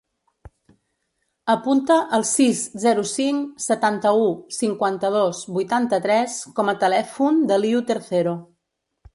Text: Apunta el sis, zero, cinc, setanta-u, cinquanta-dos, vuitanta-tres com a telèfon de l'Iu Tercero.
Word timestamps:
Apunta 1.53 1.97
el 2.19 2.25
sis, 2.29 2.63
zero, 2.85 3.03
cinc, 3.11 3.61
setanta-u, 3.67 4.25
cinquanta-dos, 4.57 5.45
vuitanta-tres 5.59 6.39
com 6.61 6.75
a 6.75 6.79
telèfon 6.87 7.41
de 7.53 7.61
l'Iu 7.65 7.85
Tercero. 7.95 8.39